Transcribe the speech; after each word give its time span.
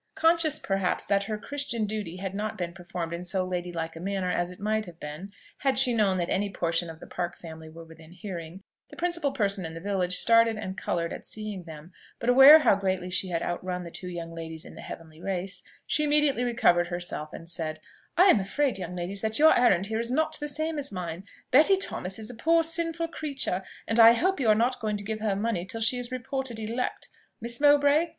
Conscious, 0.15 0.57
perhaps, 0.57 1.05
that 1.05 1.25
her 1.25 1.37
Christian 1.37 1.85
duty 1.85 2.15
had 2.17 2.33
not 2.33 2.57
been 2.57 2.73
performed 2.73 3.13
in 3.13 3.23
so 3.23 3.45
lady 3.45 3.71
like 3.71 3.95
a 3.95 3.99
manner 3.99 4.31
as 4.31 4.49
it 4.49 4.59
might 4.59 4.87
have 4.87 4.99
been, 4.99 5.29
had 5.59 5.77
she 5.77 5.93
known 5.93 6.17
that 6.17 6.27
any 6.27 6.49
portion 6.49 6.89
of 6.89 6.99
the 6.99 7.05
Park 7.05 7.37
family 7.37 7.69
were 7.69 7.83
within 7.85 8.11
hearing, 8.11 8.63
the 8.89 8.95
principal 8.95 9.31
person 9.31 9.63
in 9.63 9.75
the 9.75 9.79
village 9.79 10.15
started 10.15 10.57
and 10.57 10.75
coloured 10.75 11.13
at 11.13 11.23
seeing 11.23 11.65
them; 11.65 11.93
but, 12.17 12.31
aware 12.31 12.57
how 12.57 12.73
greatly 12.75 13.11
she 13.11 13.27
had 13.27 13.43
outrun 13.43 13.83
the 13.83 13.91
two 13.91 14.07
young 14.07 14.33
ladies 14.33 14.65
in 14.65 14.73
the 14.73 14.81
heavenly 14.81 15.21
race, 15.21 15.61
she 15.85 16.03
immediately 16.05 16.43
recovered 16.43 16.87
herself 16.87 17.31
and 17.31 17.47
said, 17.47 17.79
"I 18.17 18.23
am 18.25 18.39
afraid, 18.39 18.79
young 18.79 18.95
ladies, 18.95 19.21
that 19.21 19.37
your 19.37 19.55
errand 19.55 19.85
here 19.85 19.99
is 19.99 20.09
not 20.09 20.39
the 20.39 20.47
same 20.47 20.79
as 20.79 20.91
mine. 20.91 21.25
Betty 21.51 21.77
Thomas 21.77 22.17
is 22.17 22.31
a 22.31 22.35
poor 22.35 22.63
sinful 22.63 23.09
creature, 23.09 23.61
and 23.87 23.99
I 23.99 24.13
hope 24.13 24.39
you 24.39 24.47
are 24.47 24.55
not 24.55 24.79
going 24.79 24.97
to 24.97 25.03
give 25.05 25.19
her 25.19 25.35
money 25.35 25.63
till 25.63 25.79
she 25.79 25.99
is 25.99 26.11
reported 26.11 26.57
elect, 26.57 27.07
Miss 27.39 27.61
Mowbray? 27.61 28.07